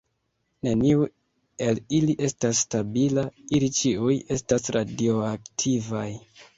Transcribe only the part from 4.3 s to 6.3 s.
estas radioaktivaj.